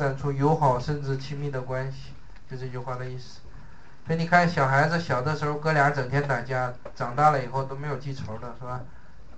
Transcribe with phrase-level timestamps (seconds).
[0.00, 2.14] 展出友好甚至亲密的关系，
[2.50, 3.38] 就这句话的意思。
[4.04, 8.80] 所以你看，小孩子小的时候哥俩整天打架，长大了以后都没有记仇的，是吧？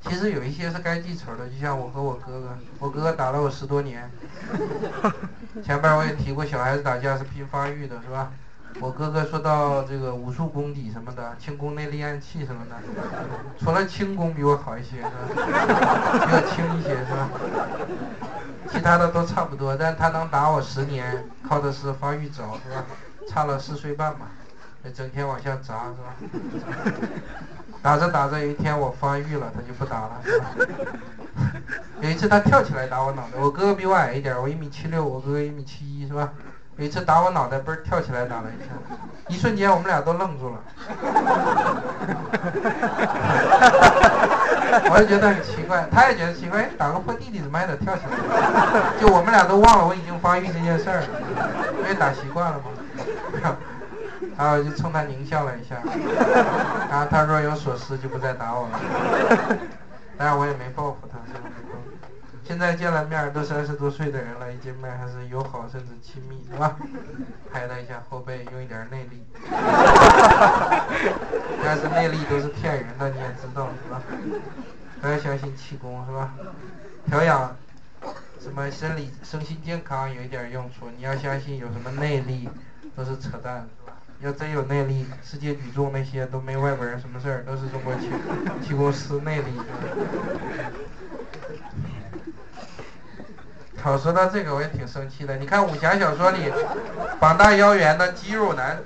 [0.01, 4.11] 其实有一些是该记仇的，就像我和我哥哥，我哥哥打了我十多年。
[5.63, 8.33] 前边我也提过，小孩子打架是拼发育的，是吧？
[8.81, 12.77] 我哥哥说到这个武术功底什么的，轻功内力暗器什么的，
[13.63, 15.11] 除了轻功比我好一些，是吧？
[16.25, 17.29] 比我轻一些，是吧？
[18.77, 22.85] 其他的都差不多，但他能打我十年，靠的是发育早，是吧？
[23.27, 24.27] 差了四岁半嘛，
[24.95, 26.15] 整天往下砸，是吧？
[27.81, 30.51] 打着打着，有一天我发育了，他就不打了，是吧？
[32.03, 36.35] 有一次他跳起来打我脑袋，我哥哥比我矮一点，我一米七六，我哥哥一米七一，是吧？
[36.77, 38.67] 有一次打我脑袋，嘣跳起来打了一下，
[39.29, 40.61] 一瞬间我们俩都愣住了。
[44.91, 48.17] 我就觉得很奇怪，他也觉得奇怪，打个破弟弟怎么还得跳起来？
[49.01, 51.03] 就我们俩都忘了我已经发育这件事儿，
[51.83, 52.65] 因为打习惯了嘛。
[54.39, 55.77] 然后就冲他狞笑了一下，
[56.91, 58.81] 然后他若有所思就不再打我了。
[60.19, 61.41] 当然我也没报复他，是吧？
[62.45, 66.77] 现在见了面都三十多岁的人了，一见面还是友好甚至亲密，是吧？
[67.53, 69.27] 拍他一下后背，用一点内力。
[71.65, 74.03] 但是内力都是骗人的，你也知道，是吧？
[75.07, 76.35] 不要相信气功，是吧？
[77.09, 77.57] 调养
[78.43, 82.49] 什么生理、身心健康有一点用处，你要相信有什么内力
[82.97, 83.93] 都是扯淡，是吧？
[84.19, 88.11] 要真有内力，世界举重那些都没外国人什么事儿，都是中国气
[88.61, 89.53] 气功师内力。
[93.81, 95.37] 好，说到这个我也挺生气的。
[95.37, 96.53] 你看武侠小说里，
[97.21, 98.77] 膀大腰圆的肌肉男，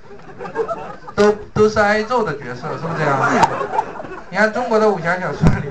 [1.17, 3.19] 都都是挨揍的角色，是不是这样？
[4.29, 5.71] 你看中国的武侠小说里，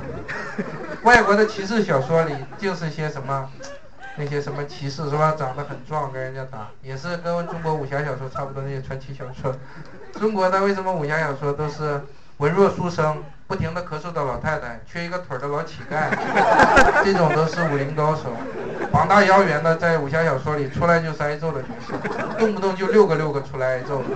[1.03, 3.49] 外国的骑士小说里，就是些什么，
[4.17, 5.33] 那些什么骑士是吧？
[5.37, 9.55] 长得很壮，跟人家打，也是跟中国武侠小说差不多那些传奇小说。
[10.19, 12.01] 中国的为什么武侠小说都是
[12.37, 13.23] 文弱书生？
[13.47, 16.11] 不停的咳嗽的老太太，缺一个腿的老乞丐，
[17.03, 18.25] 这种都是武林高手。
[18.91, 21.97] 膀大腰圆的，在武侠小说里出来就是挨揍的角色，
[22.37, 24.03] 动不动就六个六个出来挨揍。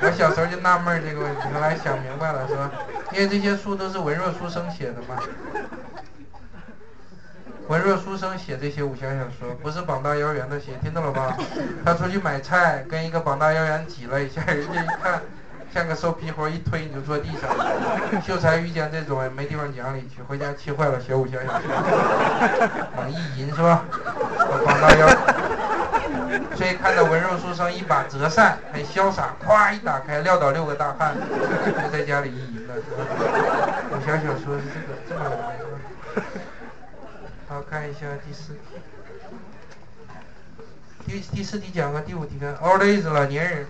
[0.00, 2.70] 我小时候就纳闷这个问题，后来想明白了，是吧？
[3.14, 5.16] 因为这些书都是文弱书生写的嘛。
[7.68, 11.34] 文弱书生写这些武侠小说，不是膀大腰圆的写，听到了吧？
[11.84, 15.22] 他出去买菜，跟一个膀大腰圆挤了一下，人家一看。
[15.72, 17.50] 像个瘦皮猴一推你就坐地上。
[18.22, 21.70] 秀才遇见这种没地方讲理去，回家气坏了，写武侠小说，
[22.96, 23.84] 猛意淫是吧？
[24.64, 25.08] 膀大腰，
[26.56, 32.98] 所以看到文弱书生一把折扇，很潇洒，咵一打开，撂倒六个大汉， 就在家里意淫了，是吧？
[33.90, 36.22] 武侠小说是这个这么来是吧？
[37.48, 38.60] 好，看一下第四题。
[41.06, 43.66] 第第四题讲个，第五题看，old age 老年人。